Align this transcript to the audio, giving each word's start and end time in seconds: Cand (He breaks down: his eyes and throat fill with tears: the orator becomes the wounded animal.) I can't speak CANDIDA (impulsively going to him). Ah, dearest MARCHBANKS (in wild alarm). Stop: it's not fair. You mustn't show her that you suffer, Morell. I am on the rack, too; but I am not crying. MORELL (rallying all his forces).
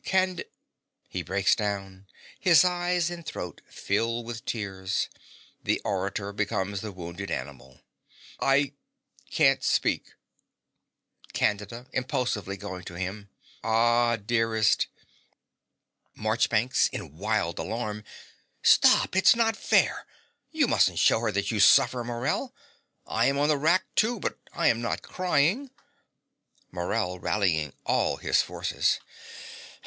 Cand 0.03 0.45
(He 1.09 1.21
breaks 1.21 1.53
down: 1.53 2.07
his 2.39 2.65
eyes 2.65 3.11
and 3.11 3.23
throat 3.23 3.61
fill 3.69 4.23
with 4.23 4.45
tears: 4.45 5.09
the 5.63 5.79
orator 5.81 6.33
becomes 6.33 6.81
the 6.81 6.91
wounded 6.91 7.29
animal.) 7.29 7.81
I 8.39 8.73
can't 9.29 9.63
speak 9.63 10.15
CANDIDA 11.33 11.85
(impulsively 11.93 12.57
going 12.57 12.83
to 12.85 12.95
him). 12.95 13.29
Ah, 13.63 14.15
dearest 14.15 14.87
MARCHBANKS 16.15 16.87
(in 16.91 17.15
wild 17.17 17.59
alarm). 17.59 18.03
Stop: 18.63 19.15
it's 19.15 19.35
not 19.35 19.55
fair. 19.55 20.07
You 20.49 20.67
mustn't 20.67 20.97
show 20.97 21.19
her 21.19 21.31
that 21.31 21.51
you 21.51 21.59
suffer, 21.59 22.03
Morell. 22.03 22.55
I 23.05 23.27
am 23.27 23.37
on 23.37 23.49
the 23.49 23.55
rack, 23.55 23.85
too; 23.93 24.19
but 24.19 24.39
I 24.51 24.65
am 24.65 24.81
not 24.81 25.03
crying. 25.03 25.69
MORELL 26.71 27.19
(rallying 27.19 27.73
all 27.85 28.17
his 28.17 28.41
forces). 28.41 28.99